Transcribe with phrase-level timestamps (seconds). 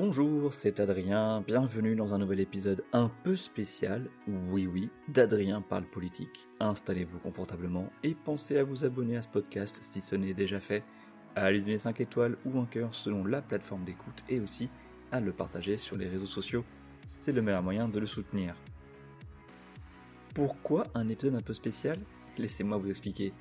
[0.00, 5.86] Bonjour, c'est Adrien, bienvenue dans un nouvel épisode un peu spécial, oui oui, d'Adrien parle
[5.86, 6.48] politique.
[6.60, 10.84] Installez-vous confortablement et pensez à vous abonner à ce podcast si ce n'est déjà fait,
[11.34, 14.70] à lui donner 5 étoiles ou un cœur selon la plateforme d'écoute et aussi
[15.10, 16.64] à le partager sur les réseaux sociaux,
[17.08, 18.54] c'est le meilleur moyen de le soutenir.
[20.32, 21.98] Pourquoi un épisode un peu spécial?
[22.36, 23.32] Laissez-moi vous expliquer.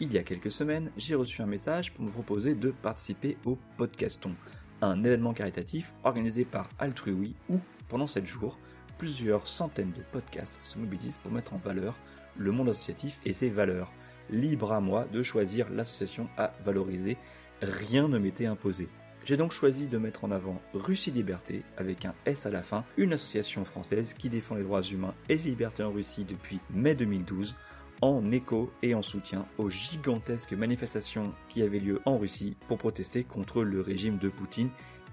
[0.00, 3.56] Il y a quelques semaines, j'ai reçu un message pour me proposer de participer au
[3.76, 4.34] podcaston
[4.82, 8.58] un événement caritatif organisé par Altrui où, pendant 7 jours,
[8.98, 11.98] plusieurs centaines de podcasts se mobilisent pour mettre en valeur
[12.36, 13.92] le monde associatif et ses valeurs.
[14.30, 17.16] Libre à moi de choisir l'association à valoriser,
[17.60, 18.88] rien ne m'était imposé.
[19.24, 22.84] J'ai donc choisi de mettre en avant Russie Liberté, avec un S à la fin,
[22.96, 26.96] une association française qui défend les droits humains et les libertés en Russie depuis mai
[26.96, 27.56] 2012,
[28.02, 33.24] en écho et en soutien aux gigantesques manifestations qui avaient lieu en Russie pour protester
[33.24, 34.70] contre le régime de Poutine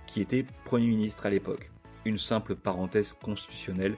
[0.07, 1.71] qui était Premier ministre à l'époque.
[2.03, 3.95] Une simple parenthèse constitutionnelle.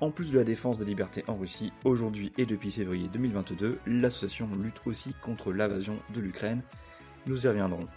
[0.00, 4.48] En plus de la défense des libertés en Russie, aujourd'hui et depuis février 2022, l'association
[4.54, 6.62] lutte aussi contre l'invasion de l'Ukraine.
[7.26, 7.88] Nous y reviendrons.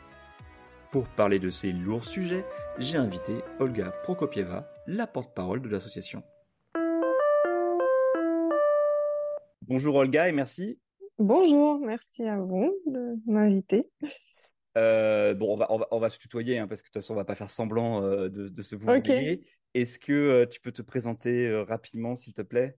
[0.91, 2.45] Pour parler de ces lourds sujets,
[2.79, 6.23] j'ai invité Olga Prokopieva, la porte-parole de l'association.
[9.67, 10.77] Bonjour Olga et merci.
[11.17, 13.89] Bonjour, merci à vous de m'inviter.
[14.77, 17.17] Euh, bon, on va, on va, se tutoyer hein, parce que de toute façon, on
[17.17, 18.87] va pas faire semblant euh, de, se vous
[19.73, 22.77] Est-ce que euh, tu peux te présenter rapidement, s'il te plaît?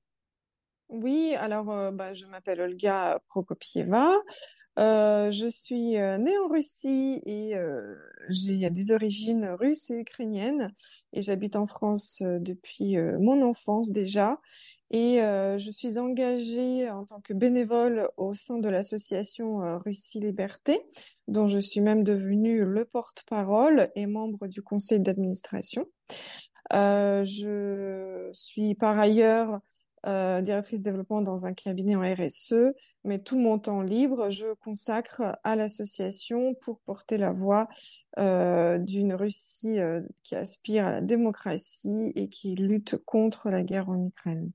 [0.88, 4.14] Oui, alors bah, je m'appelle Olga Prokopieva.
[4.78, 7.54] je suis née en Russie et
[8.30, 10.72] j'ai des origines russes et ukrainiennes
[11.12, 14.40] et j'habite en France depuis mon enfance déjà
[14.90, 20.20] et euh, je suis engagée en tant que bénévole au sein de l'association euh, Russie
[20.20, 20.80] Liberté,
[21.28, 25.86] dont je suis même devenue le porte-parole et membre du conseil d'administration.
[26.74, 29.60] Euh, je suis par ailleurs
[30.06, 35.38] euh, directrice développement dans un cabinet en RSE, mais tout mon temps libre, je consacre
[35.44, 37.68] à l'association pour porter la voix
[38.20, 39.80] euh, d'une Russie
[40.24, 44.52] qui aspire à la démocratie et qui lutte contre la guerre en Ukraine.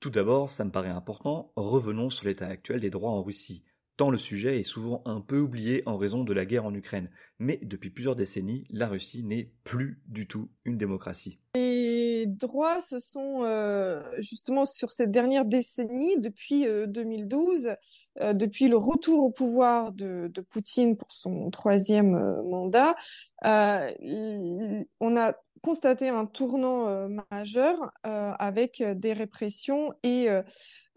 [0.00, 3.64] Tout d'abord, ça me paraît important, revenons sur l'état actuel des droits en Russie,
[3.96, 7.10] tant le sujet est souvent un peu oublié en raison de la guerre en Ukraine.
[7.38, 11.40] Mais depuis plusieurs décennies, la Russie n'est plus du tout une démocratie.
[11.54, 17.74] Les droits, ce sont euh, justement sur cette dernière décennie, depuis 2012, euh,
[18.20, 22.94] euh, depuis le retour au pouvoir de, de Poutine pour son troisième mandat,
[23.42, 30.28] on a constaté un tournant euh, majeur euh, avec euh, des répressions et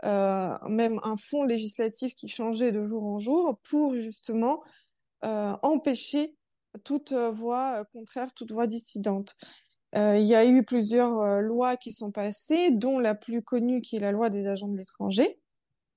[0.04, 4.64] même un fonds législatif qui changeait de jour en jour pour justement
[5.22, 6.38] empêcher
[6.86, 9.36] toute voix contraire, toute voix dissidente.
[9.94, 14.00] il y a eu plusieurs lois qui sont passées, dont la plus connue qui est
[14.00, 15.42] la loi des agents de l'étranger,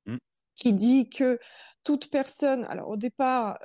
[0.07, 0.17] mmh.
[0.57, 1.39] qui dit que
[1.85, 3.61] toute personne, alors au départ,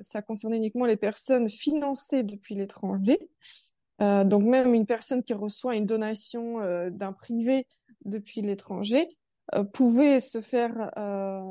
[0.00, 3.18] ça concernait uniquement les personnes financées depuis l'étranger,
[4.04, 7.66] euh, donc même une personne qui reçoit une donation euh, d'un privé
[8.04, 9.08] depuis l'étranger
[9.54, 10.90] euh, pouvait se faire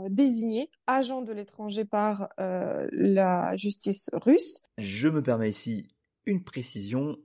[0.09, 4.61] désigner agent de l'étranger par la justice russe.
[4.77, 5.87] Je me permets ici
[6.25, 7.17] une précision.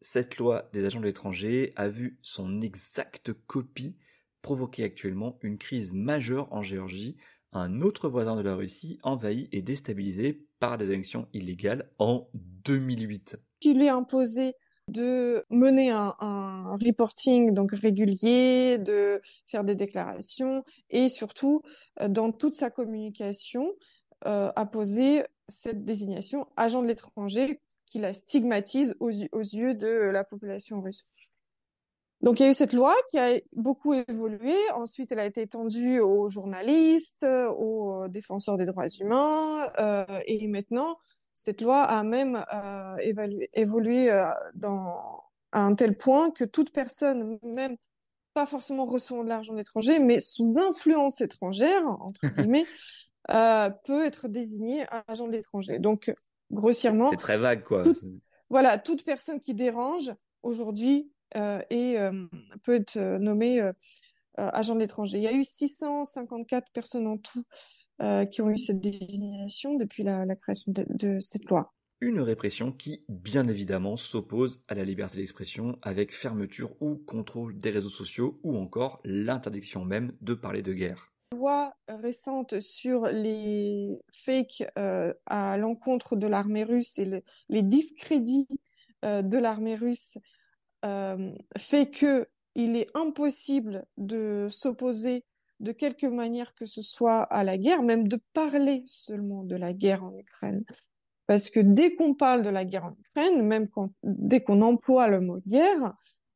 [0.00, 3.96] Cette loi des agents de l'étranger a vu son exacte copie
[4.42, 7.16] provoquer actuellement une crise majeure en Géorgie,
[7.52, 13.38] un autre voisin de la Russie envahi et déstabilisé par des élections illégales en 2008.
[13.62, 14.52] Il est imposé
[14.88, 21.62] de mener un, reporting donc régulier, de faire des déclarations et surtout
[22.00, 23.72] euh, dans toute sa communication
[24.26, 27.60] euh, à poser cette désignation agent de l'étranger
[27.90, 31.06] qui la stigmatise aux, aux, yeux de la population russe.
[32.20, 34.54] Donc il y a eu cette loi qui a beaucoup évolué.
[34.74, 40.96] Ensuite, elle a été étendue aux journalistes, aux défenseurs des droits humains, euh, et maintenant
[41.36, 42.96] cette loi a même euh,
[43.52, 44.24] évolué euh,
[44.54, 45.22] dans,
[45.52, 47.76] à un tel point que toute personne, même
[48.32, 52.64] pas forcément recevant de l'argent d'étranger, mais sous influence étrangère, entre guillemets,
[53.30, 55.78] euh, peut être désignée agent de l'étranger.
[55.78, 56.12] Donc,
[56.50, 57.10] grossièrement.
[57.10, 57.82] C'est très vague, quoi.
[58.48, 60.10] voilà, toute personne qui dérange
[60.42, 61.12] aujourd'hui
[61.70, 61.98] et
[62.62, 63.60] peut être nommée
[64.36, 65.18] agents de l'étranger.
[65.18, 67.44] Il y a eu 654 personnes en tout
[68.30, 71.72] qui ont eu cette désignation depuis la, création de cette loi.
[72.02, 77.70] Une répression qui, bien évidemment, s'oppose à la liberté d'expression avec fermeture ou contrôle des
[77.70, 81.10] réseaux sociaux ou encore l'interdiction même de parler de guerre.
[81.32, 88.46] La loi récente sur les fakes euh, à l'encontre de l'armée russe et les discrédits
[89.06, 90.18] euh, de l'armée russe
[90.84, 95.24] euh, fait que il est impossible de s'opposer
[95.60, 99.72] de quelque manière que ce soit à la guerre, même de parler seulement de la
[99.72, 100.64] guerre en Ukraine.
[101.26, 105.08] Parce que dès qu'on parle de la guerre en Ukraine, même quand, dès qu'on emploie
[105.08, 105.94] le mot guerre,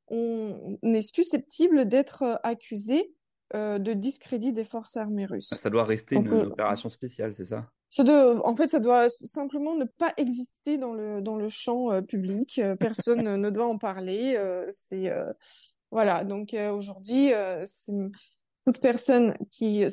[0.09, 3.15] on, est susceptible d'être euh, accusé
[3.57, 5.49] euh, de discrédit des forces armées russes.
[5.49, 7.69] Ça doit rester une euh, opération spéciale, c'est ça?
[7.89, 11.91] Ça doit, en fait, ça doit simplement ne pas exister dans le dans le champ
[11.91, 12.61] euh, public.
[12.79, 14.39] Personne ne doit en parler.
[14.73, 15.13] c'est
[15.91, 16.23] voilà.
[16.23, 17.33] Donc aujourd'hui,
[18.65, 19.85] toute personne qui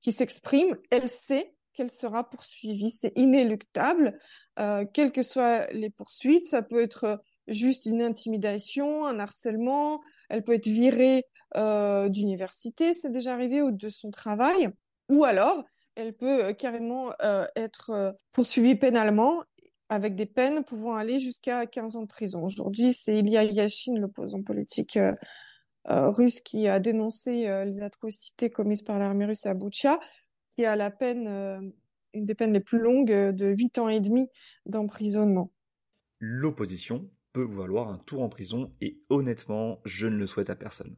[0.00, 2.90] qui s'exprime, elle sait qu'elle sera poursuivie.
[2.90, 4.18] C'est inéluctable,
[4.58, 6.46] euh, quelles que soient les poursuites.
[6.46, 10.00] Ça peut être juste une intimidation, un harcèlement.
[10.28, 11.24] Elle peut être virée
[11.56, 14.70] euh, d'université, c'est déjà arrivé, ou de son travail.
[15.08, 15.64] Ou alors,
[15.96, 19.42] elle peut euh, carrément euh, être euh, poursuivie pénalement
[19.88, 22.44] avec des peines pouvant aller jusqu'à 15 ans de prison.
[22.44, 24.96] Aujourd'hui, c'est Ilya Yashin, l'opposant politique
[25.90, 29.98] russe, qui a dénoncé les atrocités commises par l'armée russe à Boutcha
[30.60, 31.60] qui a la peine, euh,
[32.12, 34.28] une des peines les plus longues euh, de 8 ans et demi
[34.66, 35.52] d'emprisonnement.
[36.18, 40.56] L'opposition peut vous valoir un tour en prison et honnêtement, je ne le souhaite à
[40.56, 40.96] personne.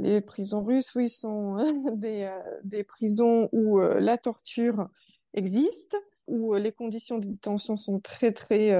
[0.00, 1.56] Les prisons russes, oui, sont
[1.94, 4.88] des, euh, des prisons où la torture
[5.34, 5.96] existe,
[6.26, 8.76] où les conditions de détention sont très très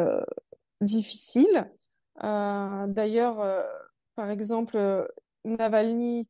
[0.80, 1.70] difficiles.
[2.20, 3.64] D'ailleurs,
[4.16, 5.08] par exemple,
[5.44, 6.28] Navalny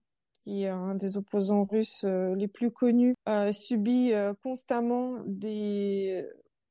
[0.49, 6.27] qui est un des opposants russes euh, les plus connus, euh, subit euh, constamment des,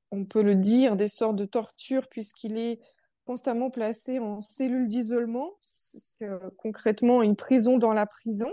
[0.09, 2.79] on peut le dire, des sortes de tortures puisqu'il est
[3.25, 5.51] constamment placé en cellule d'isolement.
[5.61, 8.51] C'est concrètement une prison dans la prison.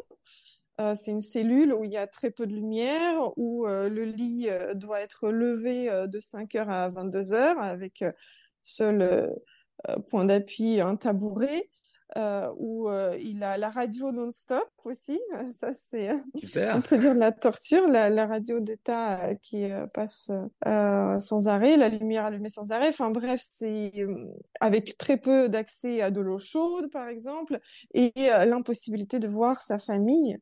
[0.94, 5.00] c'est une cellule où il y a très peu de lumière, où le lit doit
[5.00, 8.04] être levé de 5 heures à 22 heures avec
[8.64, 9.32] seul
[10.08, 11.70] point d'appui un tabouret
[12.16, 15.20] euh, où euh, il a la radio non-stop aussi.
[15.50, 16.10] Ça, c'est,
[16.72, 20.30] on peut dire de la torture, la, la radio d'État euh, qui euh, passe
[20.64, 22.88] sans arrêt, la lumière allumée sans arrêt.
[22.88, 23.92] Enfin bref, c'est
[24.60, 27.58] avec très peu d'accès à de l'eau chaude, par exemple,
[27.92, 30.36] et l'impossibilité de voir sa famille,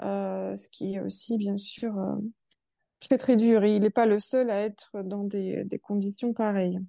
[0.00, 1.94] ce qui est aussi, bien sûr,
[3.00, 3.64] très très dur.
[3.64, 6.80] Et il n'est pas le seul à être dans des, des conditions pareilles.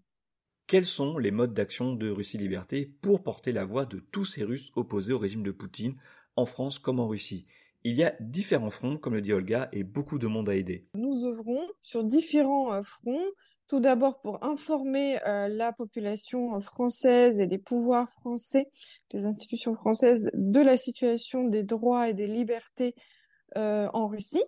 [0.68, 4.44] Quels sont les modes d'action de Russie Liberté pour porter la voix de tous ces
[4.44, 5.96] Russes opposés au régime de Poutine,
[6.36, 7.46] en France comme en Russie?
[7.84, 10.88] Il y a différents fronts, comme le dit Olga, et beaucoup de monde à aider.
[10.96, 13.30] Nous œuvrons sur différents euh, fronts.
[13.68, 18.66] Tout d'abord pour informer euh, la population française et les pouvoirs français,
[19.14, 22.96] les institutions françaises, de la situation des droits et des libertés
[23.56, 24.44] euh, en Russie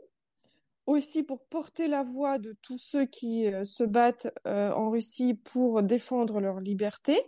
[0.87, 5.35] aussi pour porter la voix de tous ceux qui euh, se battent euh, en Russie
[5.35, 7.19] pour défendre leur liberté,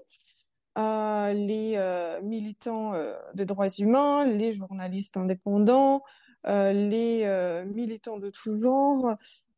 [0.78, 1.78] euh, les
[2.24, 2.94] militants
[3.34, 6.04] des droits humains, les journalistes indépendants,
[6.46, 9.16] les militants de tout genre,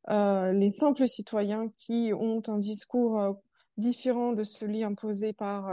[0.08, 3.36] les simples citoyens qui ont un discours
[3.78, 5.70] différent de celui imposé par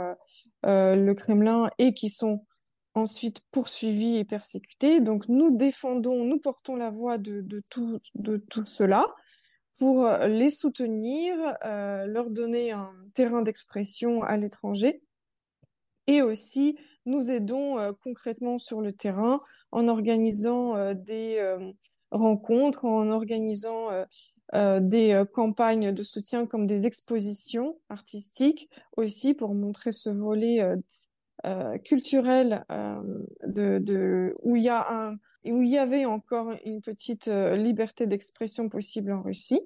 [0.63, 2.45] le Kremlin et qui sont
[2.99, 5.01] ensuite poursuivis et persécutés.
[5.01, 9.05] Donc nous défendons, nous portons la voix de, tout, de tout cela
[9.77, 15.01] pour les soutenir, euh, leur donner un terrain d'expression à l'étranger.
[16.07, 19.39] Et aussi, nous aidons euh, concrètement sur le terrain
[19.71, 21.71] en organisant euh, des euh,
[22.11, 23.89] rencontres, en organisant
[24.55, 30.59] euh, des campagnes de soutien comme des expositions artistiques aussi pour montrer ce volet
[31.45, 33.01] euh, culturel euh,
[33.47, 35.13] de, où il y a
[35.45, 39.61] où il y avait encore une petite euh, liberté d'expression possible en Russie.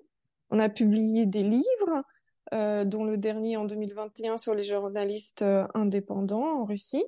[0.52, 2.04] On a publié des livres,
[2.52, 7.04] dont le dernier en 2021 sur les journalistes indépendants en Russie.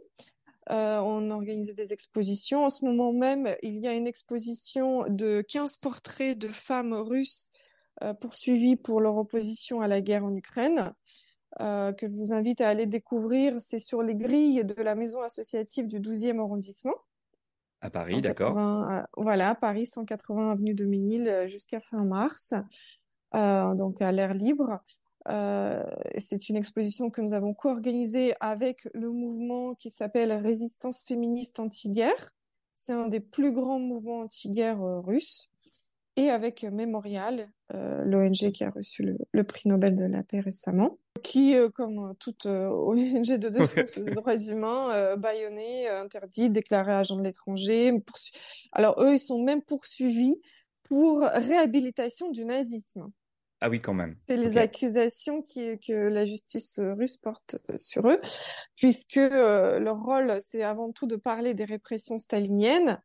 [0.67, 2.65] on a organisé des expositions.
[2.65, 7.51] En ce moment même, il y a une exposition de 15 portraits de femmes russes
[8.19, 10.91] poursuivies pour leur opposition à la guerre en Ukraine.
[11.61, 13.55] Euh, que je vous invite à aller découvrir.
[13.59, 16.95] C'est sur les grilles de la maison associative du 12e arrondissement.
[17.79, 18.57] À Paris, d'accord.
[18.57, 22.53] Euh, voilà, Paris, 180 avenue de Ménil euh, jusqu'à fin mars,
[23.33, 24.79] donc à l'air libre.
[26.17, 32.31] c'est une exposition que nous avons co-organisée avec le mouvement qui s'appelle Résistance féministe anti-guerre.
[32.73, 35.49] C'est un des plus grands mouvements anti-guerre russes
[36.15, 36.65] et avec
[37.73, 42.45] Memorial, l'ONG qui a reçu le, prix Nobel de la paix récemment, qui, comme toute
[42.45, 47.91] ONG de défense des droits humains, euh, baïonné, interdit, déclaré agent de l'étranger.
[48.71, 50.39] Alors eux, ils sont même poursuivis
[50.83, 53.07] pour réhabilitation du nazisme.
[53.61, 54.17] Ah oui, quand même.
[54.29, 58.17] C'est les accusations qui, que la justice russe porte sur eux,
[58.75, 62.99] puisque leur rôle, c'est avant tout de parler des répressions staliniennes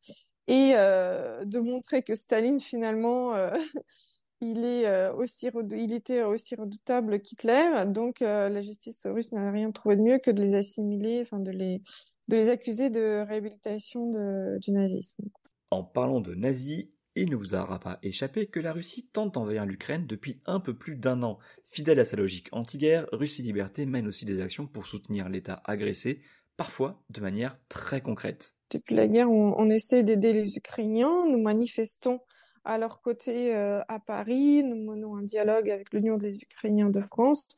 [0.51, 3.51] et euh, de montrer que Staline finalement euh,
[4.41, 9.71] il est euh, aussi il était aussi redoutable qu'Hitler donc la justice russe n'a rien
[9.71, 11.83] trouvé de mieux que de les assimiler enfin de les
[12.29, 15.25] de les accuser de réhabilitation de, du nazisme.
[15.73, 19.67] En parlant de nazis, il ne vous aura pas échappé que la Russie tente d'envahir
[19.67, 21.39] l'Ukraine depuis un peu plus d'un an.
[21.67, 26.23] Fidèle à sa logique anti-guerre, Russie Liberté mène aussi des actions pour soutenir l'État agressé,
[26.57, 31.27] parfois de manière très concrète depuis la guerre, on, essaie d'aider les Ukrainiens.
[31.27, 32.21] Nous manifestons
[32.65, 34.63] à leur côté euh, à Paris.
[34.65, 37.49] Nous menons un dialogue avec l'Union des Ukrainiens de France.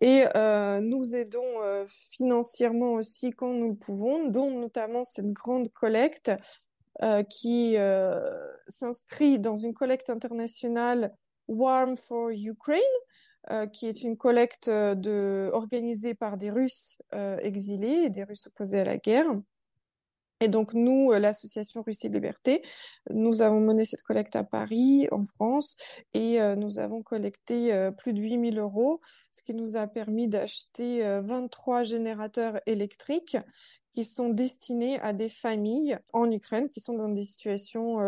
[0.00, 5.72] Et euh, nous aidons euh, financièrement aussi quand nous le pouvons, dont notamment cette grande
[5.72, 6.30] collecte
[7.28, 7.76] qui
[8.68, 11.12] s'inscrit dans une collecte internationale
[11.48, 12.78] Warm for Ukraine,
[13.72, 17.02] qui est une collecte organisée par des Russes
[17.40, 19.26] exilés et des Russes opposés à la guerre.
[20.40, 22.62] Et donc, nous, euh, l'association Russie Liberté,
[23.10, 25.76] nous avons mené cette collecte à Paris, en France,
[26.12, 29.00] et euh, nous avons collecté euh, plus de 8000 euros,
[29.32, 33.36] ce qui nous a permis d'acheter 23 générateurs électriques
[33.92, 37.98] qui sont destinés à des familles en Ukraine qui sont dans des situations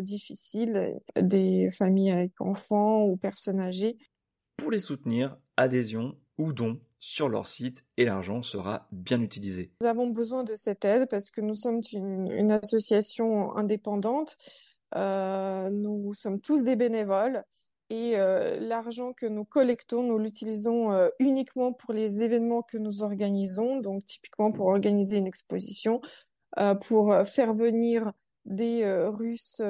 [0.00, 3.98] difficiles, des familles avec enfants ou personnes âgées.
[4.56, 9.70] Pour les soutenir, adhésion ou don sur leur site et l'argent sera bien utilisé.
[9.82, 14.38] Nous avons besoin de cette aide parce que nous sommes une, association indépendante.
[14.96, 17.44] Euh, nous sommes tous des bénévoles
[17.90, 23.02] et euh, l'argent que nous collectons, nous l'utilisons euh, uniquement pour les événements que nous
[23.02, 26.00] organisons, donc typiquement pour organiser une exposition,
[26.86, 28.12] pour faire venir
[28.46, 29.60] des Russes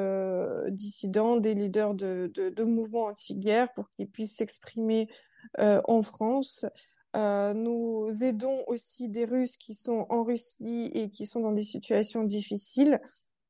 [0.69, 5.09] dissidents, des leaders de, de mouvements anti-guerre pour qu'ils puissent s'exprimer
[5.59, 6.67] en France.
[7.17, 11.63] Euh, nous aidons aussi des Russes qui sont en Russie et qui sont dans des
[11.63, 13.01] situations difficiles,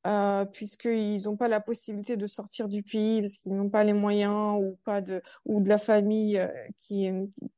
[0.07, 3.95] euh, puisqu'ils n'ont pas la possibilité de sortir du pays parce qu'ils n'ont pas les
[3.95, 6.49] moyens ou pas de ou de la famille euh,
[6.83, 7.11] qui,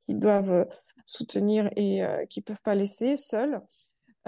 [0.03, 0.69] qui doivent
[1.07, 3.61] soutenir et euh, qui peuvent pas laisser seuls.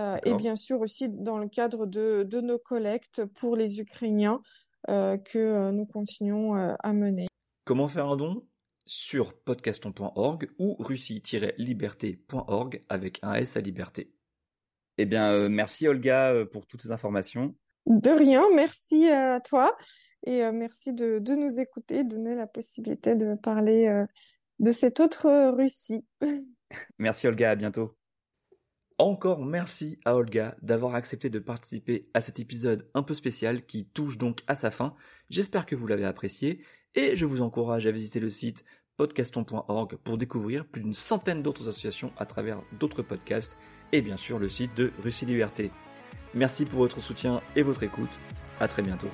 [0.00, 4.40] Euh, et bien sûr aussi dans le cadre de, de nos collectes pour les Ukrainiens
[4.87, 7.26] que nous continuons à mener.
[7.64, 8.42] Comment faire un don?
[8.88, 14.12] Sur podcaston.org ou russie-liberté.org avec un S à liberté.
[14.97, 17.54] Eh bien, euh, merci Olga euh, pour toutes ces informations.
[17.87, 19.76] De rien, merci à toi
[20.26, 24.04] et euh, merci de, de, nous écouter, donner la possibilité de parler
[24.59, 26.07] de cette autre Russie.
[26.99, 27.95] merci Olga, à bientôt.
[28.99, 33.87] Encore merci à Olga d'avoir accepté de participer à cet épisode un peu spécial qui
[33.87, 34.97] touche donc à sa fin.
[35.30, 36.64] J'espère que vous l'avez apprécié
[36.99, 38.64] et je vous encourage à visiter le site
[38.97, 43.57] podcaston.org pour découvrir plus d'une centaine d'autres associations à travers d'autres podcasts
[43.93, 45.71] et bien sûr le site de Russie Liberté.
[46.35, 48.11] Merci pour votre soutien et votre écoute.
[48.59, 49.07] À très bientôt.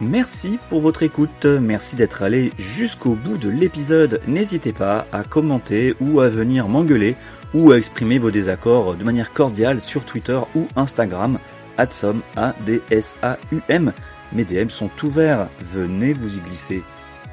[0.00, 4.20] Merci pour votre écoute, merci d'être allé jusqu'au bout de l'épisode.
[4.28, 7.16] N'hésitez pas à commenter ou à venir m'engueuler
[7.52, 11.40] ou à exprimer vos désaccords de manière cordiale sur Twitter ou Instagram,
[11.78, 13.92] adsom, A-D-S-A-U-M.
[14.34, 16.82] Mes DM sont ouverts, venez vous y glisser.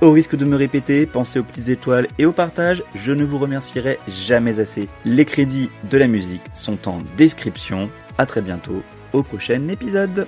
[0.01, 3.38] Au risque de me répéter, pensez aux petites étoiles et au partage, je ne vous
[3.38, 4.88] remercierai jamais assez.
[5.05, 7.89] Les crédits de la musique sont en description.
[8.17, 10.27] À très bientôt au prochain épisode.